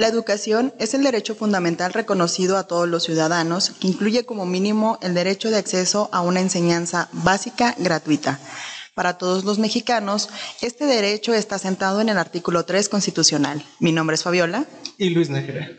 [0.00, 4.98] La educación es el derecho fundamental reconocido a todos los ciudadanos, que incluye como mínimo
[5.02, 8.40] el derecho de acceso a una enseñanza básica gratuita.
[8.94, 10.30] Para todos los mexicanos,
[10.62, 13.62] este derecho está sentado en el artículo 3 constitucional.
[13.78, 14.64] Mi nombre es Fabiola.
[14.96, 15.70] Y Luis Nájera.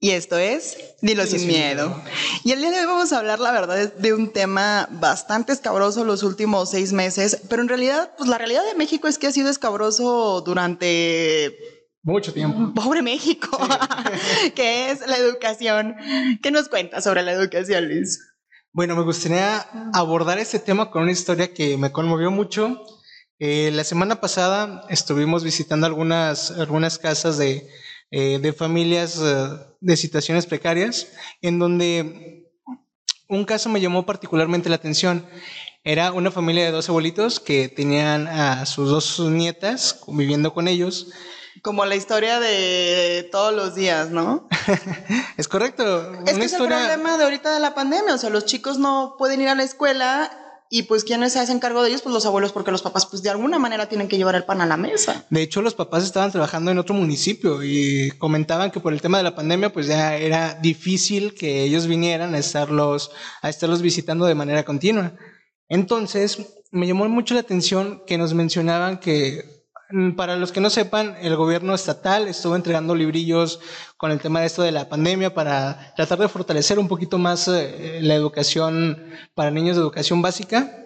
[0.00, 2.02] Y esto es Dilo, sin, miedo.
[2.44, 6.06] Y el día de hoy vamos a hablar, la verdad, de un tema bastante escabroso
[6.06, 9.32] los últimos seis meses, pero en realidad, pues la realidad de México es que ha
[9.32, 12.72] sido escabroso durante mucho tiempo.
[12.74, 13.48] Pobre México,
[14.54, 15.96] que es la educación.
[16.42, 18.18] ¿Qué nos cuenta sobre la educación, Luis?
[18.72, 22.82] Bueno, me gustaría abordar este tema con una historia que me conmovió mucho.
[23.38, 27.68] Eh, la semana pasada estuvimos visitando algunas, algunas casas de,
[28.10, 29.48] eh, de familias eh,
[29.80, 31.08] de situaciones precarias,
[31.42, 32.46] en donde
[33.28, 35.26] un caso me llamó particularmente la atención.
[35.82, 41.08] Era una familia de dos abuelitos que tenían a sus dos nietas conviviendo con ellos
[41.62, 44.48] como la historia de todos los días, ¿no?
[45.36, 46.12] es correcto.
[46.26, 49.16] Es que es el problema de ahorita de la pandemia, o sea, los chicos no
[49.18, 50.30] pueden ir a la escuela
[50.72, 53.22] y pues quienes se hacen cargo de ellos, pues los abuelos, porque los papás pues
[53.22, 55.26] de alguna manera tienen que llevar el pan a la mesa.
[55.28, 59.18] De hecho, los papás estaban trabajando en otro municipio y comentaban que por el tema
[59.18, 63.10] de la pandemia pues ya era difícil que ellos vinieran a estarlos,
[63.42, 65.14] a estarlos visitando de manera continua.
[65.68, 66.38] Entonces,
[66.70, 69.59] me llamó mucho la atención que nos mencionaban que
[70.16, 73.60] para los que no sepan, el gobierno estatal estuvo entregando librillos
[73.96, 77.48] con el tema de esto de la pandemia para tratar de fortalecer un poquito más
[77.48, 80.76] eh, la educación para niños de educación básica.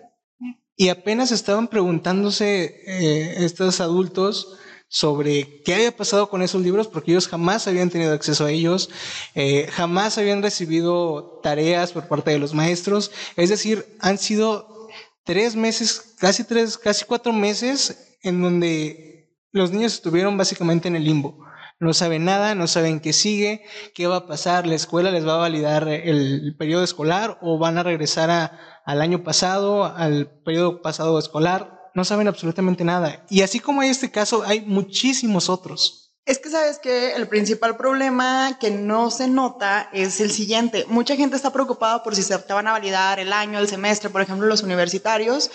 [0.77, 4.57] Y apenas estaban preguntándose eh, estos adultos
[4.89, 8.91] sobre qué había pasado con esos libros, porque ellos jamás habían tenido acceso a ellos,
[9.35, 13.11] eh, jamás habían recibido tareas por parte de los maestros.
[13.37, 14.89] Es decir, han sido
[15.25, 21.05] tres meses, casi tres, casi cuatro meses en donde los niños estuvieron básicamente en el
[21.05, 21.45] limbo.
[21.79, 23.63] No saben nada, no saben qué sigue,
[23.95, 27.79] qué va a pasar, la escuela les va a validar el periodo escolar o van
[27.79, 31.79] a regresar al año pasado, al periodo pasado escolar.
[31.95, 33.25] No saben absolutamente nada.
[33.29, 36.04] Y así como hay este caso, hay muchísimos otros.
[36.27, 40.87] Es que sabes que el principal problema que no se nota es el siguiente.
[40.89, 44.09] Mucha gente está preocupada por si se te van a validar el año, el semestre,
[44.09, 45.51] por ejemplo, los universitarios,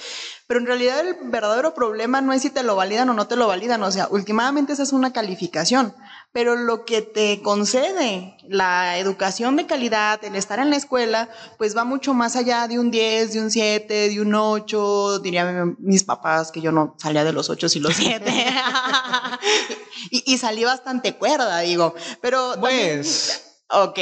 [0.46, 3.36] pero en realidad el verdadero problema no es si te lo validan o no te
[3.36, 5.96] lo validan, o sea, últimamente esa es una calificación,
[6.32, 11.76] pero lo que te concede la educación de calidad, el estar en la escuela, pues
[11.76, 16.04] va mucho más allá de un 10, de un 7, de un 8, dirían mis
[16.04, 18.26] papás que yo no salía de los 8 y los 7.
[20.12, 22.54] y, y, salí bastante cuerda, digo, pero...
[22.60, 23.62] Pues...
[23.70, 24.00] ok.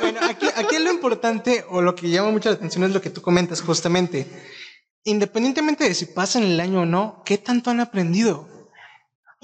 [0.00, 3.10] Bueno, aquí, aquí lo importante o lo que llama mucho la atención es lo que
[3.10, 4.26] tú comentas justamente.
[5.04, 8.51] Independientemente de si pasan el año o no, ¿qué tanto han aprendido?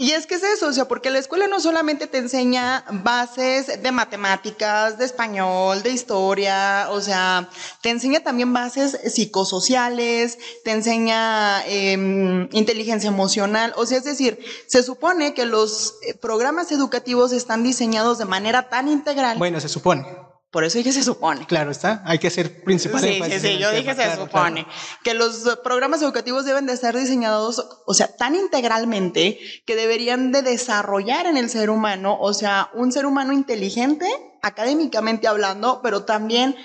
[0.01, 3.83] Y es que es eso, o sea, porque la escuela no solamente te enseña bases
[3.83, 7.51] de matemáticas, de español, de historia, o sea,
[7.83, 14.39] te enseña también bases psicosociales, te enseña em, inteligencia emocional, o sea, es decir,
[14.69, 19.37] se supone que los eh, programas educativos están diseñados de manera tan integral.
[19.37, 20.28] Bueno, se supone.
[20.51, 21.45] Por eso dije se supone.
[21.47, 22.03] Claro, está.
[22.07, 23.59] Hay que hacer principal Sí, sí, sí.
[23.59, 24.67] Yo dije se supone.
[25.05, 30.41] Que los programas educativos deben de estar diseñados, o sea, tan integralmente que deberían de
[30.41, 34.07] desarrollar en el ser humano, o sea, un ser humano inteligente,
[34.41, 36.57] académicamente hablando, pero también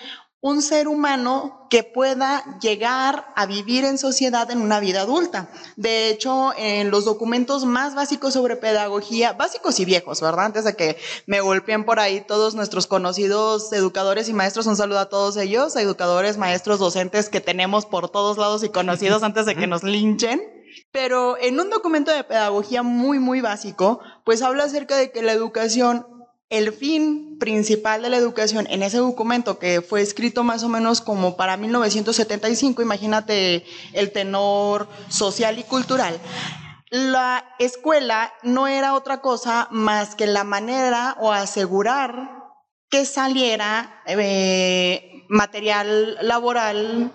[0.44, 5.48] un ser humano que pueda llegar a vivir en sociedad en una vida adulta.
[5.78, 10.48] De hecho, en los documentos más básicos sobre pedagogía, básicos y viejos, ¿verdad?
[10.48, 15.00] Antes de que me golpeen por ahí todos nuestros conocidos educadores y maestros, un saludo
[15.00, 19.56] a todos ellos, educadores, maestros, docentes que tenemos por todos lados y conocidos antes de
[19.56, 20.42] que nos linchen.
[20.92, 25.32] Pero en un documento de pedagogía muy, muy básico, pues habla acerca de que la
[25.32, 26.06] educación
[26.54, 31.02] el fin principal de la educación en ese documento que fue escrito más o menos
[31.02, 36.20] como para 1975, imagínate el tenor social y cultural,
[36.92, 42.30] la escuela no era otra cosa más que la manera o asegurar
[42.88, 47.12] que saliera eh, material laboral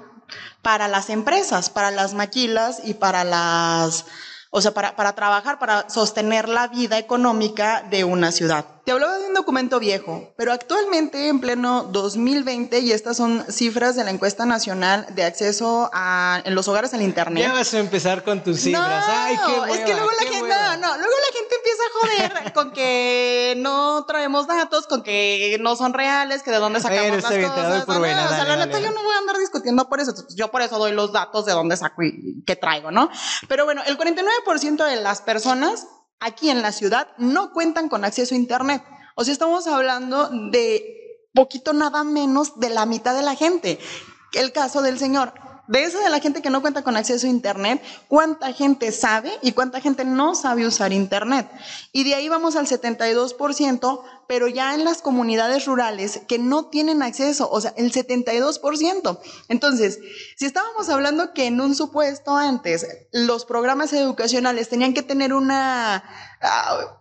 [0.62, 4.04] para las empresas, para las maquilas y para las,
[4.50, 8.77] o sea, para, para trabajar, para sostener la vida económica de una ciudad.
[8.88, 13.96] Te hablaba de un documento viejo, pero actualmente en pleno 2020, y estas son cifras
[13.96, 17.44] de la encuesta nacional de acceso a, en los hogares al Internet.
[17.44, 19.06] Ya vas a empezar con tus cifras.
[19.06, 21.98] No, Ay, qué es que luego la gente, no, no, luego la gente empieza a
[22.00, 27.22] joder con que no traemos datos, con que no son reales, que de dónde sacamos
[27.22, 27.86] las bien, cosas.
[27.86, 30.14] No, buena, o sea, la neta yo no voy a andar discutiendo por eso.
[30.34, 33.10] Yo por eso doy los datos de dónde saco y qué traigo, ¿no?
[33.48, 35.86] Pero bueno, el 49% de las personas
[36.20, 38.82] aquí en la ciudad no cuentan con acceso a Internet.
[39.14, 43.78] O sea, estamos hablando de poquito nada menos de la mitad de la gente.
[44.32, 45.32] El caso del señor
[45.68, 49.30] de esa de la gente que no cuenta con acceso a Internet, cuánta gente sabe
[49.42, 51.48] y cuánta gente no sabe usar Internet.
[51.92, 57.02] Y de ahí vamos al 72%, pero ya en las comunidades rurales que no tienen
[57.02, 59.18] acceso, o sea, el 72%.
[59.48, 59.98] Entonces,
[60.36, 66.02] si estábamos hablando que en un supuesto antes los programas educacionales tenían que tener una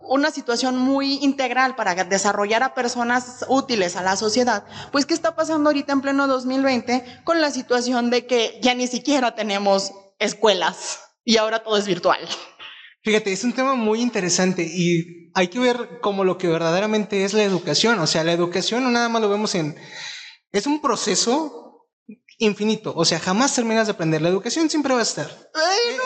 [0.00, 5.36] una situación muy integral para desarrollar a personas útiles a la sociedad, pues ¿qué está
[5.36, 11.00] pasando ahorita en pleno 2020 con la situación de que ya ni siquiera tenemos escuelas
[11.24, 12.20] y ahora todo es virtual?
[13.02, 17.32] Fíjate, es un tema muy interesante y hay que ver como lo que verdaderamente es
[17.32, 17.98] la educación.
[18.00, 19.76] O sea, la educación no nada más lo vemos en...
[20.52, 21.68] Es un proceso
[22.38, 22.92] infinito.
[22.96, 24.22] O sea, jamás terminas de aprender.
[24.22, 25.30] La educación siempre va a estar.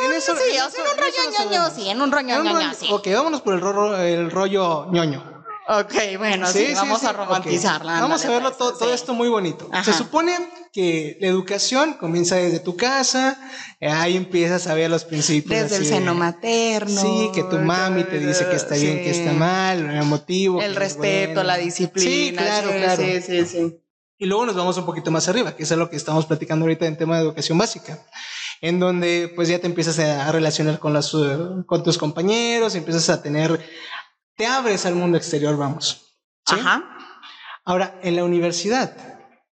[0.05, 2.89] en eso, sí, o sea, en un rollo ñoño, sí, en un rollo ñoño, sí.
[2.91, 5.32] Ok, vámonos por el, rollo, el rollo ñoño.
[5.81, 8.01] Ok, bueno, sí, vamos a romantizarla.
[8.01, 9.71] Vamos a verlo pues, todo, esto muy bonito.
[9.85, 10.37] Se supone
[10.73, 13.39] que la educación comienza desde tu casa,
[13.81, 15.63] eh, ahí empiezas a ver los principios.
[15.63, 17.01] Desde el seno materno.
[17.01, 20.61] Sí, que tu mami te dice que está bien, que está mal, el motivo.
[20.61, 22.11] El respeto, la disciplina.
[22.11, 23.03] Sí, claro, claro.
[23.03, 23.79] Sí, sí, sí.
[24.23, 26.87] Y luego nos vamos un poquito más arriba, que es lo que estamos platicando ahorita
[26.87, 27.99] en tema de educación básica,
[28.61, 31.11] en donde pues ya te empiezas a relacionar con, las,
[31.67, 33.61] con tus compañeros, empiezas a tener,
[34.43, 36.17] te abres al mundo exterior, vamos.
[36.47, 36.83] Ajá.
[37.65, 38.93] Ahora, en la universidad,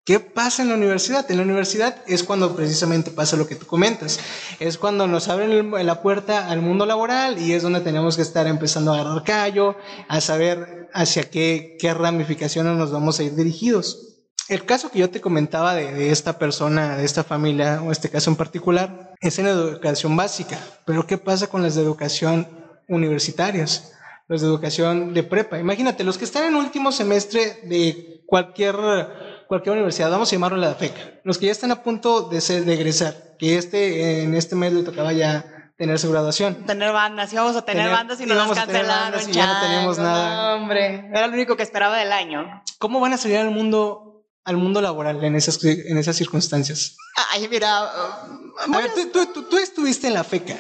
[0.02, 1.31] ¿Qué pasa en la universidad?
[1.31, 4.19] En la universidad es cuando precisamente pasa lo que tú comentas.
[4.58, 8.48] Es cuando nos abren la puerta al mundo laboral y es donde tenemos que estar
[8.48, 9.76] empezando a agarrar callo,
[10.08, 14.26] a saber hacia qué, qué ramificaciones nos vamos a ir dirigidos.
[14.48, 18.31] El caso que yo te comentaba de, esta persona, de esta familia, o este caso
[18.31, 20.58] en particular, es en educación básica.
[20.86, 22.48] Pero ¿qué pasa con las de educación
[22.88, 23.93] universitarias?
[24.31, 25.59] Los de educación de prepa.
[25.59, 28.77] Imagínate, los que están en último semestre de cualquier,
[29.49, 31.21] cualquier universidad, vamos a llamarlo la FECA.
[31.25, 34.73] Los que ya están a punto de, ser, de egresar, que este, en este mes
[34.73, 36.65] le tocaba ya tener su graduación.
[36.65, 39.21] Tener bandas, íbamos a tener, bandas y no nos cancelaron.
[39.29, 40.55] Y ya no teníamos nada.
[40.55, 42.62] hombre, era lo único que esperaba del año.
[42.79, 46.97] ¿Cómo van a salir al mundo al mundo laboral en esas, en esas circunstancias?
[47.32, 47.81] Ay, mira.
[47.81, 50.56] a ver, tú, estuviste en la FECA.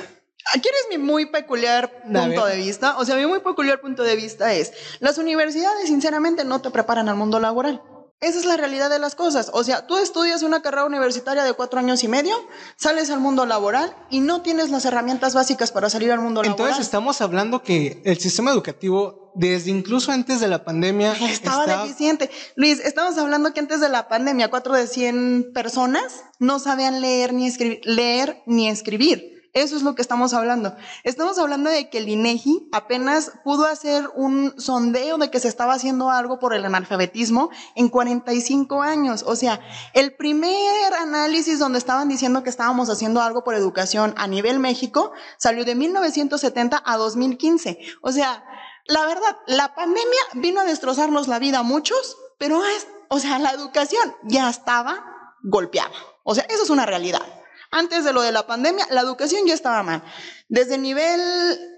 [0.54, 2.98] Aquí eres mi muy peculiar punto de vista.
[2.98, 7.08] O sea, mi muy peculiar punto de vista es, las universidades sinceramente no te preparan
[7.08, 7.82] al mundo laboral.
[8.20, 9.50] Esa es la realidad de las cosas.
[9.54, 12.36] O sea, tú estudias una carrera universitaria de cuatro años y medio,
[12.76, 16.66] sales al mundo laboral y no tienes las herramientas básicas para salir al mundo laboral.
[16.66, 22.30] Entonces estamos hablando que el sistema educativo, desde incluso antes de la pandemia, estaba, deficiente.
[22.56, 27.32] Luis, estamos hablando que antes de la pandemia, cuatro de cien personas no sabían leer
[27.32, 29.39] ni escribir, leer ni escribir.
[29.52, 30.76] Eso es lo que estamos hablando.
[31.02, 35.74] Estamos hablando de que el INEGI apenas pudo hacer un sondeo de que se estaba
[35.74, 39.24] haciendo algo por el analfabetismo en 45 años.
[39.26, 39.60] O sea,
[39.92, 45.10] el primer análisis donde estaban diciendo que estábamos haciendo algo por educación a nivel México
[45.36, 47.78] salió de 1970 a 2015.
[48.02, 48.44] O sea,
[48.86, 53.40] la verdad, la pandemia vino a destrozarnos la vida a muchos, pero es, o sea,
[53.40, 55.04] la educación ya estaba
[55.42, 55.90] golpeada.
[56.22, 57.39] O sea, eso es una realidad.
[57.72, 60.02] Antes de lo de la pandemia, la educación ya estaba mal.
[60.48, 61.20] Desde nivel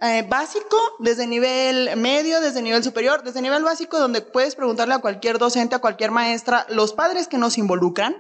[0.00, 5.01] eh, básico, desde nivel medio, desde nivel superior, desde nivel básico, donde puedes preguntarle a
[5.01, 8.17] cualquier docente, a cualquier maestra, los padres que nos involucran,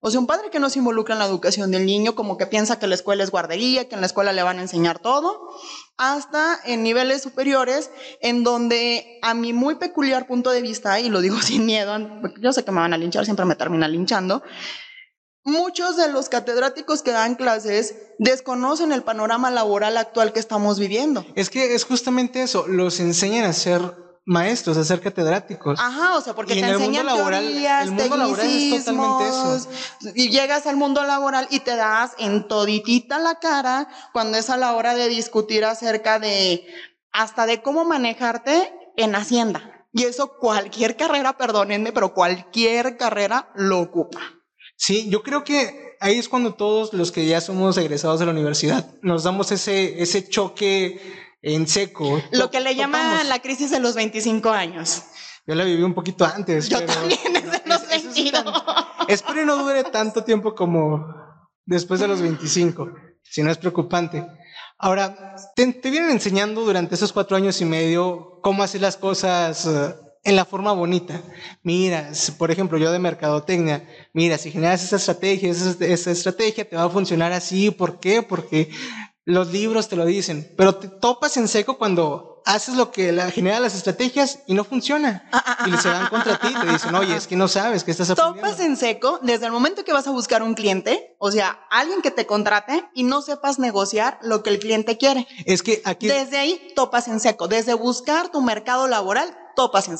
[0.00, 2.46] o sea, un padre que no se involucra en la educación del niño, como que
[2.46, 5.50] piensa que la escuela es guardería, que en la escuela le van a enseñar todo,
[5.96, 11.20] hasta en niveles superiores, en donde a mi muy peculiar punto de vista, y lo
[11.20, 11.98] digo sin miedo,
[12.40, 14.44] yo sé que me van a linchar, siempre me termina linchando,
[15.48, 21.24] Muchos de los catedráticos que dan clases desconocen el panorama laboral actual que estamos viviendo.
[21.36, 23.80] Es que es justamente eso, los enseñan a ser
[24.26, 25.80] maestros, a ser catedráticos.
[25.80, 29.68] Ajá, o sea, porque te enseñan laboral, teorías, el mundo laboral es totalmente eso.
[30.14, 34.58] Y llegas al mundo laboral y te das en toditita la cara cuando es a
[34.58, 36.66] la hora de discutir acerca de
[37.10, 39.86] hasta de cómo manejarte en Hacienda.
[39.94, 44.20] Y eso cualquier carrera, perdónenme, pero cualquier carrera lo ocupa.
[44.78, 48.32] Sí, yo creo que ahí es cuando todos los que ya somos egresados de la
[48.32, 51.00] universidad nos damos ese, ese choque
[51.42, 52.22] en seco.
[52.30, 55.02] Lo que le llaman la crisis de los 25 años.
[55.46, 56.68] Yo la viví un poquito antes.
[56.68, 58.44] Yo también desde los 22.
[59.08, 61.06] espero no dure tanto tiempo como
[61.64, 62.92] después de los 25,
[63.22, 64.24] si no es preocupante.
[64.78, 69.66] Ahora, te, te, vienen enseñando durante esos cuatro años y medio cómo hacer las cosas
[69.66, 69.94] eh,
[70.24, 71.22] en la forma bonita.
[71.62, 76.84] Mira, por ejemplo, yo de mercadotecnia, mira, si generas esa estrategia, esa, estrategia te va
[76.84, 77.70] a funcionar así.
[77.70, 78.22] ¿Por qué?
[78.22, 78.70] Porque
[79.24, 83.30] los libros te lo dicen, pero te topas en seco cuando haces lo que la,
[83.30, 85.28] genera las estrategias y no funciona.
[85.32, 87.90] Ah, ah, y se van contra ti, te dicen, oye, es que no sabes que
[87.90, 88.48] estás aprendiendo.
[88.48, 92.00] Topas en seco desde el momento que vas a buscar un cliente, o sea, alguien
[92.00, 95.28] que te contrate y no sepas negociar lo que el cliente quiere.
[95.44, 96.08] Es que aquí...
[96.08, 99.36] Desde ahí topas en seco, desde buscar tu mercado laboral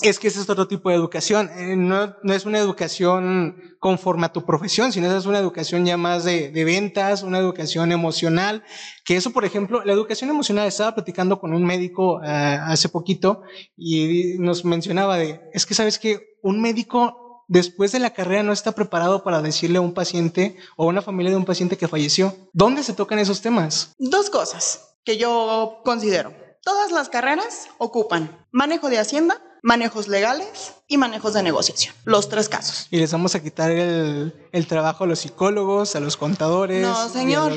[0.02, 1.50] es que ese es otro tipo de educación.
[1.56, 5.96] Eh, no, no, es una educación conforme a tu profesión, sino es una educación ya
[5.96, 8.64] más de, de, ventas, una educación emocional.
[9.04, 13.42] Que eso, por ejemplo, la educación emocional, estaba platicando con un médico eh, hace poquito
[13.76, 18.52] y nos mencionaba de, es que sabes que un médico después de la carrera no
[18.52, 21.88] está preparado para decirle a un paciente o a una familia de un paciente que
[21.88, 22.36] falleció.
[22.52, 23.94] ¿Dónde se tocan esos temas?
[23.98, 26.32] Dos cosas que yo considero.
[26.62, 31.94] Todas las carreras ocupan manejo de hacienda, manejos legales y manejos de negociación.
[32.04, 32.86] Los tres casos.
[32.90, 36.82] Y les vamos a quitar el, trabajo a los psicólogos, a los contadores.
[36.82, 37.52] No, señor.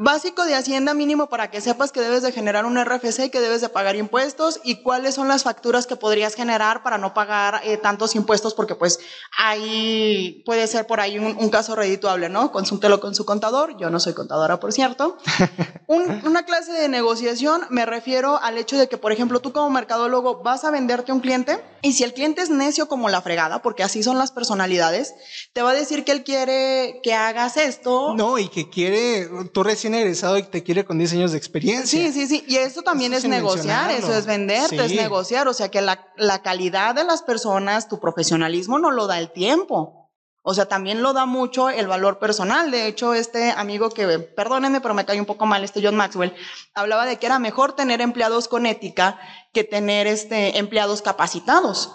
[0.00, 3.40] Básico de Hacienda mínimo para que sepas que debes de generar un RFC y que
[3.40, 7.62] debes de pagar impuestos y cuáles son las facturas que podrías generar para no pagar
[7.64, 9.00] eh, tantos impuestos porque pues
[9.36, 12.52] ahí puede ser por ahí un, caso redituable, ¿no?
[12.52, 15.18] Consúltelo con su contador, yo no soy contadora por cierto.
[15.88, 20.44] una clase de negociación me refiero al hecho de que por ejemplo tú como mercadólogo
[20.44, 23.82] vas a venderte un cliente y si el cliente es necio como la fregada, porque
[23.82, 25.14] así son las personalidades,
[25.52, 28.14] te va a decir que él quiere que hagas esto.
[28.14, 31.86] No, y que quiere, tú recién egresado y te quiere con 10 años de experiencia.
[31.86, 32.44] Sí, sí, sí.
[32.46, 35.48] Y eso también es negociar, eso es venderte, es negociar.
[35.48, 39.30] O sea que la, la calidad de las personas, tu profesionalismo no lo da el
[39.30, 39.98] tiempo.
[40.42, 42.70] O sea, también lo da mucho el valor personal.
[42.70, 46.34] De hecho, este amigo que, perdónenme, pero me cae un poco mal, este John Maxwell,
[46.74, 49.18] hablaba de que era mejor tener empleados con ética
[49.52, 51.92] que tener este, empleados capacitados.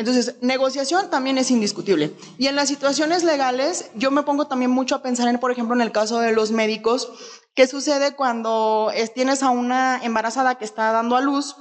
[0.00, 2.16] Entonces, negociación también es indiscutible.
[2.38, 5.74] Y en las situaciones legales, yo me pongo también mucho a pensar en, por ejemplo,
[5.74, 7.12] en el caso de los médicos,
[7.54, 11.54] ¿qué sucede cuando tienes a una embarazada que está dando a luz,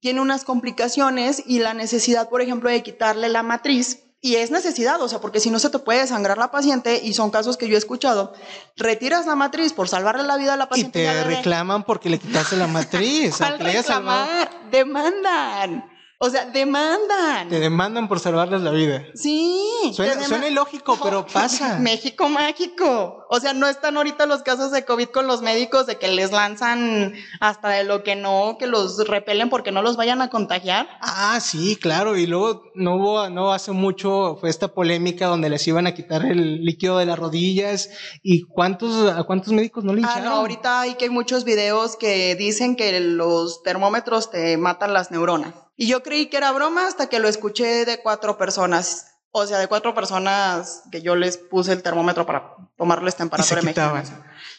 [0.00, 4.00] tiene unas complicaciones y la necesidad, por ejemplo, de quitarle la matriz?
[4.20, 7.14] Y es necesidad, o sea, porque si no se te puede sangrar la paciente, y
[7.14, 8.32] son casos que yo he escuchado,
[8.76, 11.00] retiras la matriz por salvarle la vida a la paciente.
[11.00, 13.36] Y te reclaman porque le quitaste la matriz.
[13.38, 14.50] ¿Cuál reclamar?
[14.72, 15.93] Demandan.
[16.18, 17.48] O sea, demandan.
[17.48, 19.04] Te demandan por salvarles la vida.
[19.14, 19.60] Sí.
[19.92, 21.78] Suena, ilógico, pero pasa.
[21.80, 23.26] México mágico.
[23.28, 26.30] O sea, no están ahorita los casos de COVID con los médicos de que les
[26.30, 30.88] lanzan hasta de lo que no, que los repelen porque no los vayan a contagiar.
[31.00, 32.16] Ah, sí, claro.
[32.16, 36.24] Y luego no hubo, no hace mucho fue esta polémica donde les iban a quitar
[36.24, 37.90] el líquido de las rodillas.
[38.22, 40.26] ¿Y cuántos, a cuántos médicos no le hincharon?
[40.26, 44.92] Ah, no, ahorita hay que hay muchos videos que dicen que los termómetros te matan
[44.92, 45.63] las neuronas.
[45.76, 49.06] Y yo creí que era broma hasta que lo escuché de cuatro personas.
[49.32, 53.64] O sea, de cuatro personas que yo les puse el termómetro para tomarles temperatura y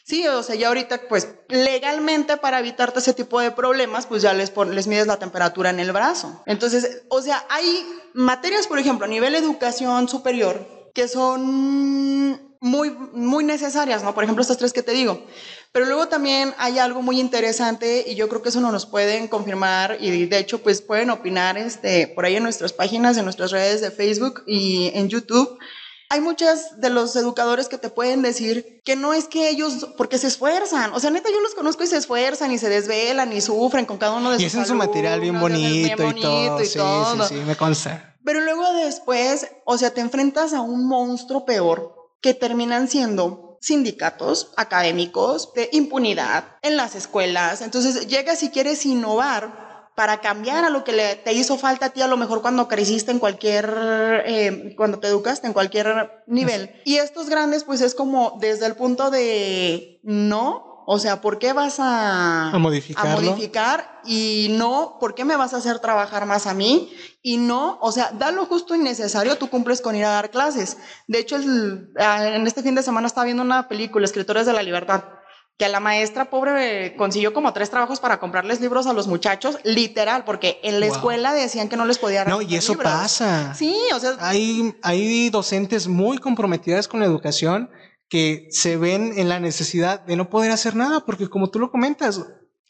[0.03, 4.34] Sí, o sea, ya ahorita, pues legalmente para evitarte ese tipo de problemas, pues ya
[4.34, 6.43] les, les mides la temperatura en el brazo.
[6.45, 13.43] Entonces, o sea, hay materias, por ejemplo, a nivel educación superior, que son muy, muy
[13.43, 14.15] necesarias, ¿no?
[14.15, 15.24] Por ejemplo, estas tres que te digo.
[15.72, 19.27] Pero luego también hay algo muy interesante y yo creo que eso no nos pueden
[19.27, 23.51] confirmar y de hecho pues pueden opinar este, por ahí en nuestras páginas, en nuestras
[23.51, 25.60] redes de Facebook y en YouTube.
[26.10, 30.17] Hay muchos de los educadores que te pueden decir que no es que ellos, porque
[30.17, 30.91] se esfuerzan.
[30.93, 33.98] O sea, neta, yo los conozco y se esfuerzan y se desvelan y sufren con
[33.98, 36.60] cada uno de sus Y hacen su material bien bonito, y todo.
[36.63, 38.15] sí, sí, sí, me consta.
[38.24, 44.53] Pero luego después, o sea, te enfrentas a un monstruo peor que terminan siendo sindicatos
[44.57, 47.62] académicos de impunidad en las escuelas.
[47.62, 51.89] Entonces, llegas si quieres innovar para cambiar a lo que le, te hizo falta a
[51.89, 56.81] ti a lo mejor cuando creciste en cualquier, eh, cuando te educaste en cualquier nivel.
[56.84, 61.51] Y estos grandes, pues es como desde el punto de no, o sea, ¿por qué
[61.51, 64.01] vas a, a, modificar?
[64.05, 66.93] Y no, ¿por qué me vas a hacer trabajar más a mí?
[67.23, 70.29] Y no, o sea, da lo justo y necesario, tú cumples con ir a dar
[70.29, 70.77] clases.
[71.07, 71.37] De hecho,
[71.97, 75.05] ah, en este fin de semana estaba viendo una película, Escritores de la Libertad,
[75.57, 79.57] que a la maestra pobre consiguió como tres trabajos para comprarles libros a los muchachos,
[79.63, 83.55] literal, porque en la escuela decían que no les podía No, y eso pasa.
[83.55, 84.17] Sí, o sea.
[84.19, 87.71] Hay, hay docentes muy comprometidas con la educación
[88.09, 91.71] que se ven en la necesidad de no poder hacer nada, porque como tú lo
[91.71, 92.21] comentas,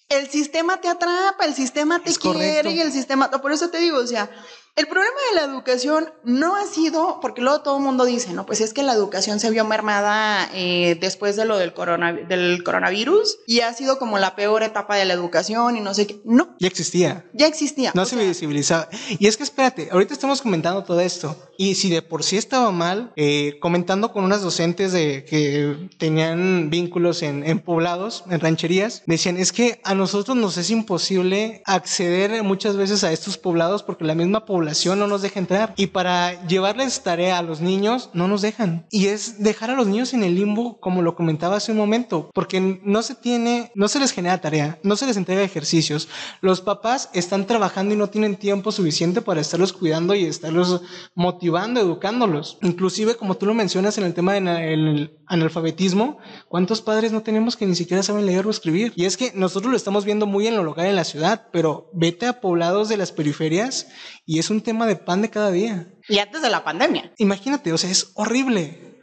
[0.09, 3.97] el sistema te atrapa, el sistema te quiere y el sistema, por eso te digo,
[3.97, 4.29] o sea,
[4.77, 8.45] El problema de la educación no ha sido, porque luego todo el mundo dice, no,
[8.45, 11.73] pues es que la educación se vio mermada eh, después de lo del,
[12.27, 16.07] del coronavirus y ha sido como la peor etapa de la educación y no sé
[16.07, 16.19] qué.
[16.25, 16.57] No.
[16.59, 17.25] Ya existía.
[17.31, 17.93] Ya existía.
[17.95, 18.89] No se visibilizaba.
[19.17, 22.69] Y es que espérate, ahorita estamos comentando todo esto y si de por sí estaba
[22.71, 29.03] mal, eh, comentando con unas docentes de que tenían vínculos en, en poblados, en rancherías,
[29.05, 34.03] decían, es que a nosotros nos es imposible acceder muchas veces a estos poblados porque
[34.03, 34.64] la misma población
[34.95, 35.73] no nos deja entrar.
[35.77, 38.85] Y para llevarles tarea a los niños, no nos dejan.
[38.89, 42.29] Y es dejar a los niños en el limbo, como lo comentaba hace un momento,
[42.33, 46.07] porque no se tiene, no se les genera tarea, no se les entrega ejercicios.
[46.41, 50.81] Los papás están trabajando y no tienen tiempo suficiente para estarlos cuidando y estarlos
[51.13, 52.57] motivando, educándolos.
[52.61, 56.17] Inclusive, como tú lo mencionas en el tema del analfabetismo,
[56.47, 58.93] ¿cuántos padres no tenemos que ni siquiera saben leer o escribir?
[58.95, 61.89] Y es que nosotros lo estamos viendo muy en lo local en la ciudad, pero
[61.93, 63.87] vete a poblados de las periferias
[64.25, 65.87] y es un tema de pan de cada día.
[66.07, 67.13] Y antes de la pandemia.
[67.17, 68.94] Imagínate, o sea, es horrible.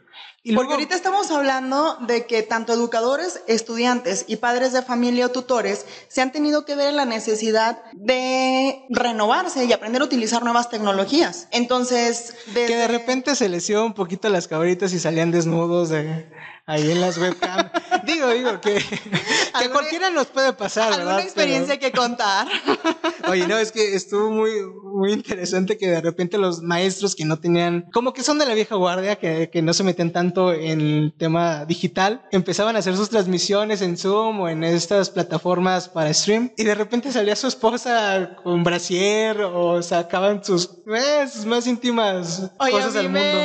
[0.45, 5.29] Y Porque ahorita estamos hablando de que tanto educadores, estudiantes y padres de familia o
[5.29, 10.43] tutores se han tenido que ver en la necesidad de renovarse y aprender a utilizar
[10.43, 11.47] nuevas tecnologías.
[11.51, 16.25] Entonces, que de repente se les un poquito las cabritas y salían desnudos de
[16.65, 17.71] ahí en las webcams.
[18.05, 22.47] digo, digo, que, que cualquiera nos puede pasar, ¿Alguna experiencia que contar?
[23.29, 24.51] Oye, no, es que estuvo muy,
[24.83, 28.53] muy interesante que de repente los maestros que no tenían, como que son de la
[28.53, 32.95] vieja guardia, que, que no se meten tanto en el tema digital, empezaban a hacer
[32.95, 37.47] sus transmisiones en Zoom o en estas plataformas para stream y de repente salía su
[37.47, 43.39] esposa con brasier o sacaban sus, eh, sus más íntimas cosas del mundo.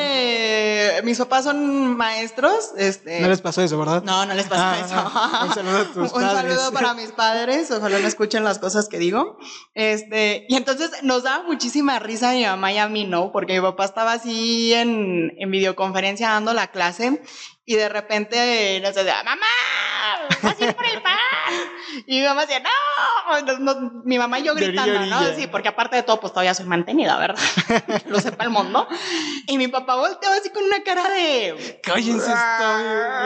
[1.03, 4.03] Mis papás son maestros, este, no les pasó eso, ¿verdad?
[4.03, 5.47] No, no les pasó ah, eso.
[5.47, 8.99] un saludo a tus Un saludo para mis padres, ojalá no escuchen las cosas que
[8.99, 9.39] digo.
[9.75, 13.33] Este, y entonces nos daba muchísima risa a mi mamá y a mí, ¿no?
[13.33, 17.23] Porque mi papá estaba así en, en videoconferencia dando la clase
[17.69, 19.47] y de repente nos decía, mamá,
[20.43, 21.19] vas a ir por el pan.
[22.07, 22.63] Y mi mamá decía,
[23.59, 25.35] no, mi mamá y yo gritando, ¿no?
[25.37, 27.39] Sí, porque aparte de todo, pues todavía soy mantenida, ¿verdad?
[28.07, 28.89] Lo sepa el mundo.
[29.47, 31.79] Y mi papá volteaba así con una cara de...
[31.83, 32.33] Cállense,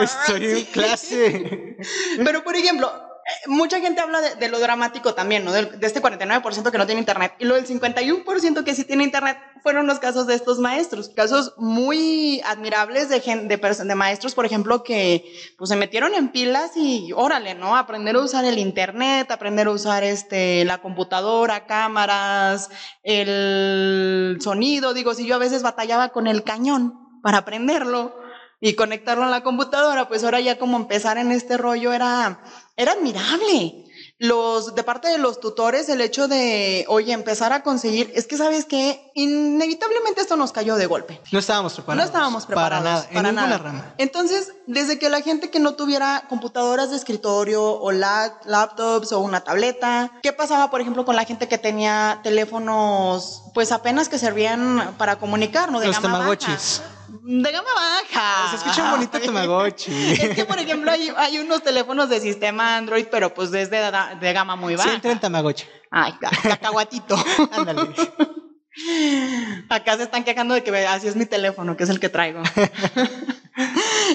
[0.00, 1.76] estoy, estoy en clase.
[2.24, 3.11] Pero, por ejemplo,
[3.46, 5.52] mucha gente habla de, lo dramático también, ¿no?
[5.52, 7.34] De, este 49% que no tiene internet.
[7.38, 11.08] Y lo del 51% que sí tiene internet fueron los casos de estos maestros.
[11.10, 15.24] Casos muy admirables de, de, de maestros, por ejemplo, que
[15.56, 17.76] pues se metieron en pilas y órale, ¿no?
[17.76, 22.70] Aprender a usar el internet, aprender a usar este, la computadora, cámaras,
[23.02, 24.94] el sonido.
[24.94, 28.21] Digo, si yo a veces batallaba con el cañón para aprenderlo
[28.64, 32.40] y conectarlo a la computadora, pues ahora ya como empezar en este rollo era,
[32.76, 33.86] era admirable.
[34.18, 38.36] Los, de parte de los tutores, el hecho de, oye, empezar a conseguir, es que
[38.36, 41.20] sabes que inevitablemente esto nos cayó de golpe.
[41.32, 42.04] No estábamos preparados.
[42.04, 42.84] No estábamos preparados.
[42.84, 43.94] Para nada, para en ninguna rama.
[43.98, 49.40] Entonces, desde que la gente que no tuviera computadoras de escritorio o laptops o una
[49.40, 54.94] tableta, ¿qué pasaba, por ejemplo, con la gente que tenía teléfonos, pues apenas que servían
[54.98, 55.80] para comunicar, ¿no?
[55.80, 56.80] De Los tamagotchis
[57.22, 58.50] de gama baja.
[58.50, 60.12] Se escucha bonito Tamagotchi.
[60.20, 63.78] es que, por ejemplo, hay, unos teléfonos de sistema Android, pero pues desde
[64.20, 64.88] de, gama muy baja.
[64.88, 65.64] Sí, entra en Tamagotchi.
[65.90, 67.16] Ay, cacahuatito.
[67.52, 67.82] Ándale.
[69.68, 72.42] Acá se están quejando de que así es mi teléfono, que es el que traigo.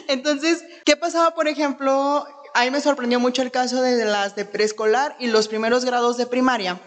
[0.07, 2.25] Entonces, ¿qué pasaba, por ejemplo?
[2.53, 6.17] A mí me sorprendió mucho el caso de las de preescolar y los primeros grados
[6.17, 6.79] de primaria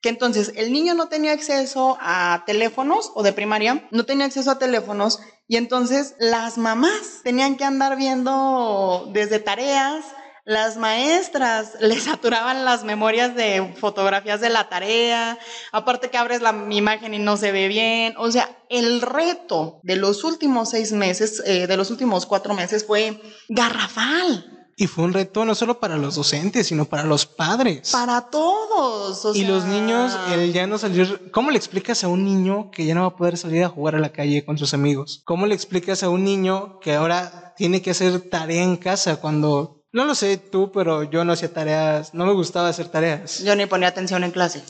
[0.00, 4.50] que entonces el niño no tenía acceso a teléfonos o de primaria, no tenía acceso
[4.50, 10.04] a teléfonos y entonces las mamás tenían que andar viendo desde tareas,
[10.44, 15.38] las maestras les saturaban las memorias de fotografías de la tarea,
[15.72, 19.96] aparte que abres la imagen y no se ve bien, o sea, el reto de
[19.96, 24.57] los últimos seis meses, eh, de los últimos cuatro meses fue garrafal.
[24.80, 27.90] Y fue un reto no solo para los docentes, sino para los padres.
[27.90, 29.34] Para todos.
[29.34, 31.32] y los niños, el ya no salir.
[31.32, 33.96] ¿Cómo le explicas a un niño que ya no va a poder salir a jugar
[33.96, 35.22] a la calle con sus amigos?
[35.24, 39.78] ¿Cómo le explicas a un niño que ahora tiene que hacer tarea en casa cuando
[39.90, 43.42] no lo sé tú, pero yo no hacía tareas, no me gustaba hacer tareas.
[43.42, 44.62] Yo ni ponía atención en clase.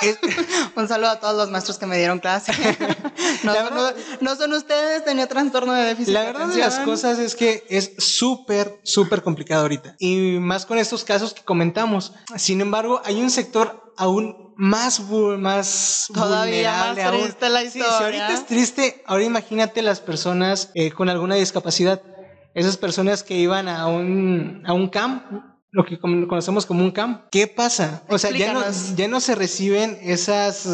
[0.76, 2.52] Un saludo a todos los maestros que me dieron clase.
[4.20, 6.12] no, son, ustedes, tenía trastorno de déficit.
[6.14, 9.96] La verdad de, las cosas es que es súper, súper complicado ahorita.
[9.98, 12.12] Y más con estos casos que comentamos.
[12.36, 17.98] Sin embargo, hay un sector aún más, más Todavía más triste la historia.
[17.98, 22.02] si ahorita es triste, ahora imagínate las personas eh, con alguna discapacidad
[22.56, 25.24] esas personas que iban a un, a un camp,
[25.76, 28.02] lo que conocemos como un camp, ¿qué pasa?
[28.08, 28.62] O sea, ya no,
[28.96, 30.66] ya no se reciben esas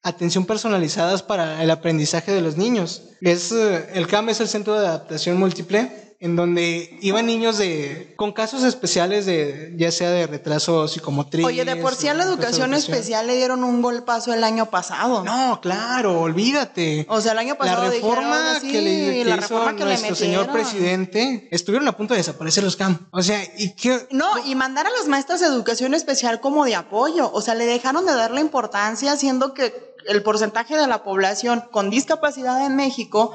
[0.00, 3.02] atención personalizadas para el aprendizaje de los niños.
[3.20, 8.14] Es, eh, el CAM es el Centro de Adaptación Múltiple en donde iban niños de
[8.14, 11.44] con casos especiales de ya sea de retraso psicomotriz.
[11.44, 15.24] Oye, de por sí a la educación especial le dieron un golpazo el año pasado.
[15.24, 17.06] No, claro, olvídate.
[17.08, 21.48] O sea, el año pasado la reforma que le la reforma que nuestro señor presidente
[21.50, 23.08] estuvieron a punto de desaparecer los CAM.
[23.10, 26.76] O sea, y qué No, y mandar a las maestras de educación especial como de
[26.76, 31.64] apoyo, o sea, le dejaron de darle importancia siendo que el porcentaje de la población
[31.72, 33.32] con discapacidad en México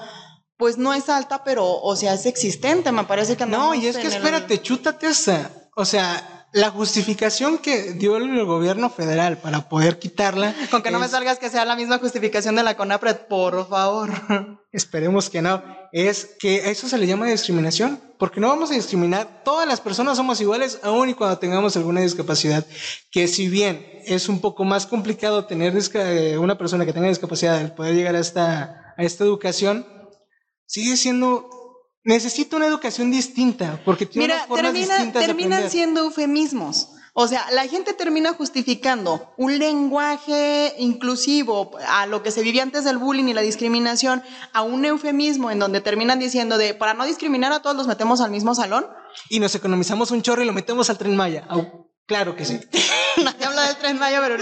[0.58, 3.76] pues no es alta, pero, o sea, es existente, me parece que no.
[3.76, 5.52] y es que espérate, chútate esa.
[5.76, 10.56] O sea, la justificación que dio el gobierno federal para poder quitarla.
[10.72, 14.10] Con que no me salgas que sea la misma justificación de la CONAPRED, por favor.
[14.72, 15.64] Esperemos que no.
[15.92, 19.44] Es que a eso se le llama discriminación, porque no vamos a discriminar.
[19.44, 22.66] Todas las personas somos iguales, aun y cuando tengamos alguna discapacidad.
[23.12, 25.74] Que si bien es un poco más complicado tener
[26.40, 29.86] una persona que tenga discapacidad, el poder llegar a esta, a esta educación,
[30.68, 31.50] sigue siendo
[32.04, 36.90] necesita una educación distinta porque tiene Mira, formas distintas terminan siendo eufemismos.
[37.20, 42.84] O sea, la gente termina justificando un lenguaje inclusivo a lo que se vivía antes
[42.84, 44.22] del bullying y la discriminación
[44.54, 48.22] a un eufemismo en donde terminan diciendo de para no discriminar a todos los metemos
[48.22, 48.86] al mismo salón
[49.30, 51.48] y nos economizamos un chorro y lo metemos al tren Maya.
[52.08, 52.58] Claro que sí.
[53.24, 54.42] Nadie habla del tren Maya, pero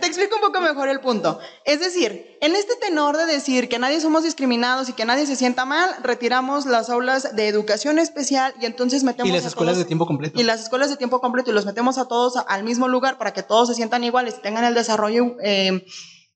[0.00, 1.38] te explico un poco mejor el punto.
[1.66, 5.36] Es decir, en este tenor de decir que nadie somos discriminados y que nadie se
[5.36, 9.84] sienta mal, retiramos las aulas de educación especial y entonces metemos y las escuelas de
[9.84, 12.88] tiempo completo y las escuelas de tiempo completo y los metemos a todos al mismo
[12.88, 15.84] lugar para que todos se sientan iguales y tengan el desarrollo eh,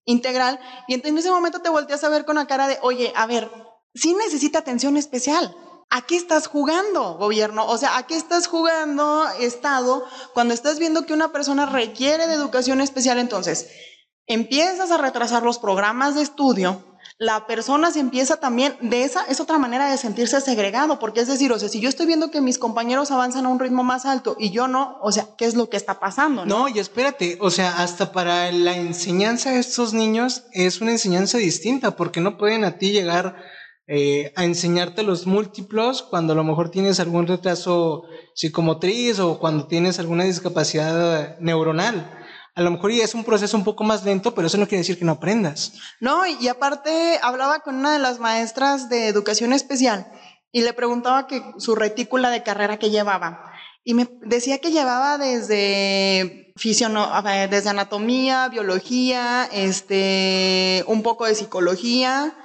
[0.04, 0.60] integral.
[0.88, 3.26] Y entonces en ese momento te volteas a ver con la cara de, oye, a
[3.26, 3.50] ver,
[3.94, 5.56] sí necesita atención especial.
[5.92, 7.66] ¿A qué estás jugando, gobierno?
[7.66, 12.34] O sea, ¿a qué estás jugando, Estado, cuando estás viendo que una persona requiere de
[12.34, 13.18] educación especial?
[13.18, 13.68] Entonces,
[14.28, 16.84] empiezas a retrasar los programas de estudio,
[17.18, 21.28] la persona se empieza también, de esa es otra manera de sentirse segregado, porque es
[21.28, 24.06] decir, o sea, si yo estoy viendo que mis compañeros avanzan a un ritmo más
[24.06, 26.46] alto y yo no, o sea, ¿qué es lo que está pasando?
[26.46, 30.92] No, no y espérate, o sea, hasta para la enseñanza de estos niños es una
[30.92, 33.36] enseñanza distinta, porque no pueden a ti llegar
[33.92, 38.04] eh, a enseñarte los múltiplos cuando a lo mejor tienes algún retraso
[38.36, 42.08] psicomotriz o cuando tienes alguna discapacidad neuronal.
[42.54, 44.96] A lo mejor es un proceso un poco más lento, pero eso no quiere decir
[44.96, 45.72] que no aprendas.
[45.98, 50.06] No, y, aparte hablaba con una de las maestras de educación especial
[50.52, 53.50] y le preguntaba que su retícula de carrera que llevaba.
[53.82, 62.36] Y me decía que llevaba desde desde anatomía, biología, este, un poco de psicología,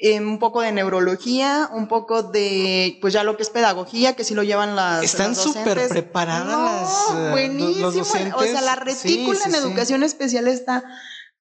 [0.00, 4.34] un poco de neurología, un poco de, pues ya lo que es pedagogía, que sí
[4.34, 5.02] lo llevan las.
[5.02, 7.88] Están súper preparadas no, buenísimo.
[8.36, 10.84] o sea, la retícula en educación especial está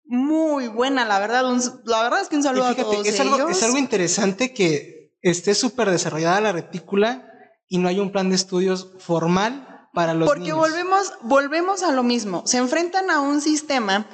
[0.05, 1.43] muy buena, la verdad.
[1.85, 5.53] la verdad es que un saludo a todos es Algo, es algo interesante que esté
[5.53, 7.29] súper desarrollada la retícula
[7.67, 12.03] y no hay un plan de estudios formal para los Porque volvemos, volvemos a lo
[12.03, 12.43] mismo.
[12.45, 14.07] Se enfrentan a un sistema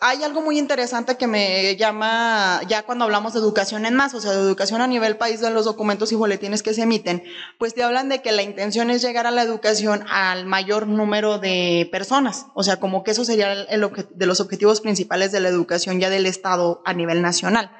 [0.00, 4.20] hay algo muy interesante que me llama, ya cuando hablamos de educación en más, o
[4.20, 7.22] sea, de educación a nivel país, de los documentos y boletines que se emiten,
[7.58, 11.38] pues te hablan de que la intención es llegar a la educación al mayor número
[11.38, 15.48] de personas, o sea, como que eso sería el, de los objetivos principales de la
[15.48, 17.70] educación ya del Estado a nivel nacional.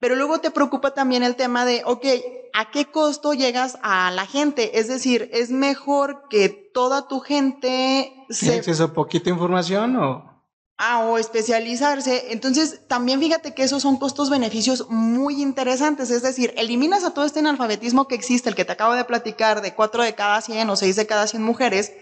[0.00, 2.04] Pero luego te preocupa también el tema de, ok,
[2.52, 4.78] ¿a qué costo llegas a la gente?
[4.78, 8.12] Es decir, ¿es mejor que toda tu gente...
[8.38, 10.33] ¿Tiene acceso a poquita información o...?
[10.76, 12.32] Ah, o especializarse.
[12.32, 16.10] Entonces, también fíjate que esos son costos-beneficios muy interesantes.
[16.10, 19.62] Es decir, eliminas a todo este analfabetismo que existe, el que te acabo de platicar,
[19.62, 21.92] de 4 de cada 100 o 6 de cada 100 mujeres,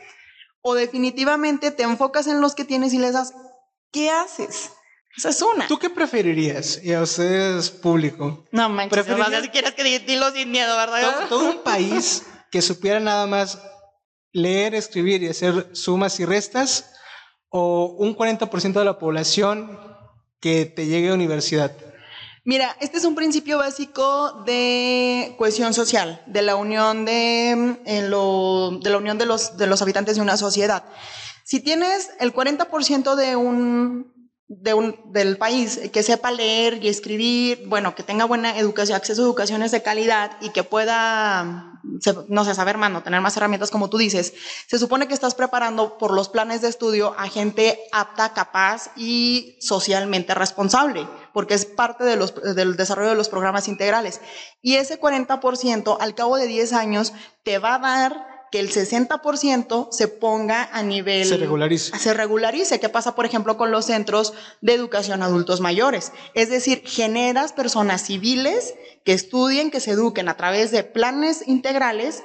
[0.62, 3.34] o definitivamente te enfocas en los que tienes y les das,
[3.90, 4.70] ¿qué haces?
[5.14, 5.66] Esa es una.
[5.66, 6.80] ¿Tú qué preferirías?
[6.82, 8.46] Y a ustedes, público.
[8.52, 11.28] No manches, si quieres que dilo sin miedo, ¿verdad?
[11.28, 13.58] todo un país que supiera nada más
[14.32, 16.92] leer, escribir y hacer sumas y restas
[17.52, 19.78] o un 40% de la población
[20.40, 21.72] que te llegue a universidad?
[22.44, 28.96] Mira, este es un principio básico de cohesión social, de la unión de, de la
[28.96, 30.82] unión de los, de los habitantes de una sociedad.
[31.44, 34.11] Si tienes el 40% de un,
[34.60, 39.22] de un, del país que sepa leer y escribir, bueno, que tenga buena educación, acceso
[39.22, 41.72] a educaciones de calidad y que pueda
[42.28, 44.34] no sé, saber más, no tener más herramientas como tú dices,
[44.68, 49.56] se supone que estás preparando por los planes de estudio a gente apta, capaz y
[49.60, 54.20] socialmente responsable, porque es parte de los, del desarrollo de los programas integrales.
[54.60, 57.12] Y ese 40% al cabo de 10 años
[57.42, 61.24] te va a dar que el 60% se ponga a nivel...
[61.24, 61.98] Se regularice.
[61.98, 62.78] Se regularice.
[62.78, 66.12] ¿Qué pasa, por ejemplo, con los centros de educación adultos mayores?
[66.34, 68.74] Es decir, generas personas civiles
[69.06, 72.22] que estudien, que se eduquen a través de planes integrales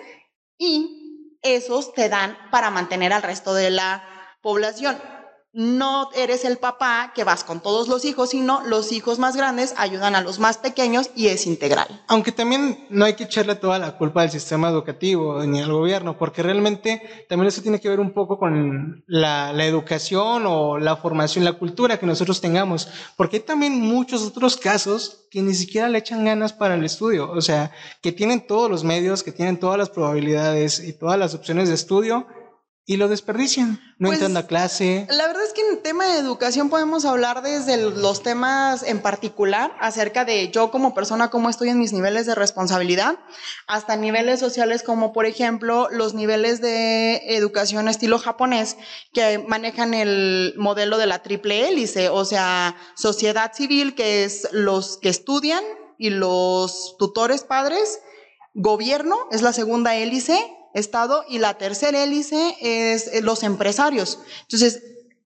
[0.58, 4.04] y esos te dan para mantener al resto de la
[4.42, 4.98] población
[5.58, 9.74] no eres el papá que vas con todos los hijos, sino los hijos más grandes
[9.76, 11.88] ayudan a los más pequeños y es integral.
[12.08, 16.16] Aunque también no hay que echarle toda la culpa al sistema educativo ni al gobierno,
[16.16, 21.44] porque realmente también eso tiene que ver un poco con la, educación o la formación,
[21.44, 25.98] la cultura que nosotros tengamos, porque hay también muchos otros casos que ni siquiera le
[25.98, 27.72] echan ganas para el estudio, o sea,
[28.04, 31.74] que tienen todos los medios, que tienen todas las probabilidades y todas las opciones de
[31.74, 32.28] estudio,
[32.90, 33.82] y lo desperdician.
[34.00, 35.06] No pues, entran a clase.
[35.10, 39.76] La verdad es que en tema de educación podemos hablar desde los temas en particular
[39.82, 43.20] acerca de yo como persona, cómo estoy en mis niveles de responsabilidad,
[43.68, 48.78] hasta niveles sociales como por ejemplo los niveles de educación estilo japonés
[49.12, 54.98] que manejan el modelo de la triple hélice, o sea, sociedad civil que es los
[54.98, 55.64] que estudian
[55.98, 58.00] y los tutores padres,
[58.54, 64.20] gobierno es la segunda hélice Estado y la tercera hélice es eh, los empresarios.
[64.42, 64.82] Entonces,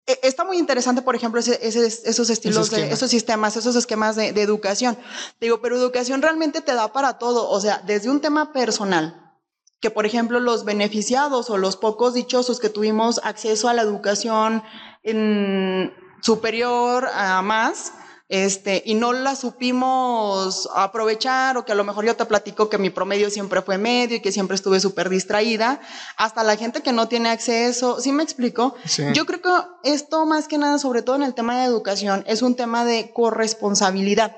[0.06, 4.42] e, está muy interesante, por ejemplo, esos estilos, de, esos sistemas, esos esquemas de, de,
[4.42, 4.96] educación.
[5.40, 9.34] Digo, pero educación realmente te da para todo, o sea, desde un tema personal,
[9.80, 14.62] que por ejemplo los beneficiados o los pocos dichosos que tuvimos acceso a la educación
[15.02, 17.92] en superior a más,
[18.30, 22.78] este, y no la supimos aprovechar o que a lo mejor yo te platico que
[22.78, 25.80] mi promedio siempre fue medio y que siempre estuve súper distraída,
[26.16, 28.76] hasta la gente que no tiene acceso, ¿sí me explico?
[29.14, 29.50] Yo creo que
[29.90, 33.12] esto más que nada, sobre todo en el tema de educación, es un tema de
[33.12, 34.36] corresponsabilidad,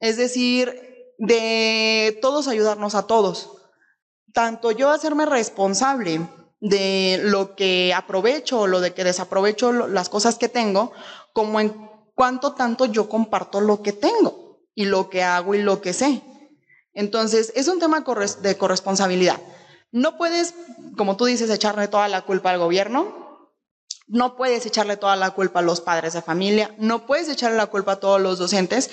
[0.00, 0.74] es decir,
[1.18, 3.58] de todos ayudarnos a todos,
[4.32, 6.26] tanto yo hacerme responsable
[6.60, 10.92] de lo que aprovecho o lo de que desaprovecho las cosas que tengo,
[11.34, 11.91] como en
[12.22, 16.22] cuánto tanto yo comparto lo que tengo y lo que hago y lo que sé.
[16.94, 18.04] Entonces, es un tema
[18.42, 19.40] de corresponsabilidad.
[19.90, 20.54] No puedes,
[20.96, 23.50] como tú dices, echarle toda la culpa al gobierno,
[24.06, 27.66] no puedes echarle toda la culpa a los padres de familia, no puedes echarle la
[27.66, 28.90] culpa a todos los docentes,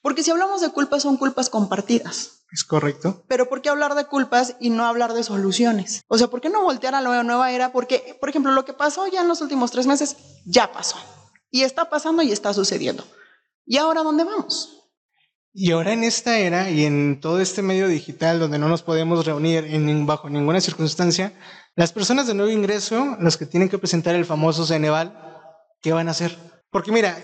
[0.00, 2.44] porque si hablamos de culpas son culpas compartidas.
[2.52, 3.24] Es correcto.
[3.26, 6.04] Pero ¿por qué hablar de culpas y no hablar de soluciones?
[6.06, 7.72] O sea, ¿por qué no voltear a la nueva era?
[7.72, 10.96] Porque, por ejemplo, lo que pasó ya en los últimos tres meses, ya pasó.
[11.50, 13.04] Y está pasando y está sucediendo.
[13.64, 14.78] ¿Y ahora dónde vamos?
[15.52, 19.24] Y ahora en esta era y en todo este medio digital donde no nos podemos
[19.24, 21.32] reunir en, bajo ninguna circunstancia,
[21.74, 25.18] las personas de nuevo ingreso, los que tienen que presentar el famoso Ceneval,
[25.80, 26.36] ¿qué van a hacer?
[26.70, 27.18] Porque mira,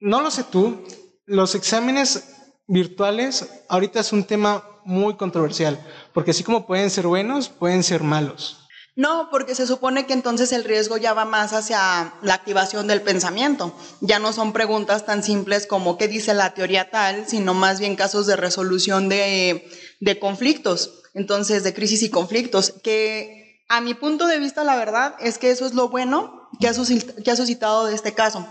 [0.00, 0.84] no lo sé tú,
[1.26, 5.78] los exámenes virtuales ahorita es un tema muy controversial,
[6.14, 8.67] porque así como pueden ser buenos, pueden ser malos.
[8.98, 13.00] No, porque se supone que entonces el riesgo ya va más hacia la activación del
[13.00, 13.72] pensamiento.
[14.00, 17.94] Ya no son preguntas tan simples como qué dice la teoría tal, sino más bien
[17.94, 24.26] casos de resolución de, de conflictos, entonces de crisis y conflictos, que a mi punto
[24.26, 28.14] de vista la verdad es que eso es lo bueno que ha, suscitado de este
[28.14, 28.48] caso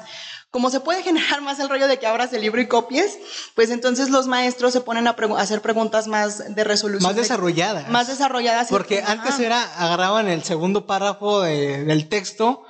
[0.49, 3.17] como se puede generar más el rollo de que abras el libro y copies,
[3.55, 7.03] pues entonces los maestros se ponen a, hacer preguntas más de resolución.
[7.03, 7.89] Más desarrolladas.
[7.89, 8.69] más desarrolladas.
[8.69, 12.63] Porque antes era, agarraban el segundo párrafo del texto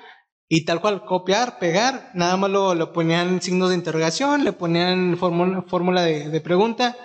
[0.50, 6.02] y tal cual copiar, pegar, nada más lo, ponían signos de interrogación, le ponían fórmula
[6.02, 6.98] de, de pregunta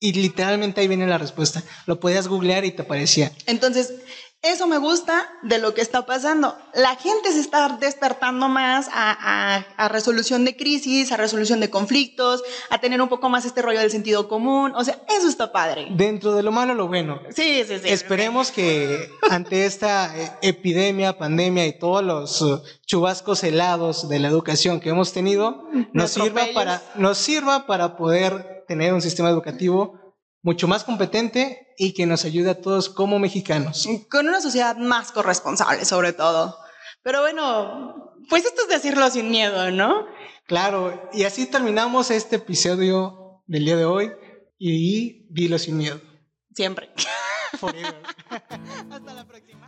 [0.00, 1.62] y literalmente ahí viene la respuesta.
[1.86, 3.32] Lo podías googlear y te aparecía.
[3.46, 3.94] Entonces,
[4.42, 6.56] eso me gusta de lo que está pasando.
[6.72, 12.78] La gente se está despertando más a, resolución de crisis, a resolución de conflictos, a
[12.78, 14.72] tener un poco más este rollo del sentido común.
[14.76, 15.88] O sea, eso está padre.
[15.90, 17.20] Dentro de lo malo, lo bueno.
[17.30, 17.88] Sí, sí, sí.
[17.88, 24.28] Esperemos que ante esta eh, epidemia, pandemia y todos los uh, chubascos helados de la
[24.28, 30.07] educación que hemos tenido, nos sirva, para, nos sirva para poder tener un sistema educativo
[30.42, 33.88] mucho más competente y que nos ayude a todos como mexicanos.
[34.10, 36.56] Con una sociedad más corresponsable, sobre todo.
[37.02, 40.06] Pero bueno, pues esto es decirlo sin miedo, ¿no?
[40.46, 44.12] Claro, y así terminamos este episodio del día de hoy
[44.58, 46.00] y dilo sin miedo.
[46.54, 46.90] Siempre.
[48.90, 49.67] Hasta la próxima.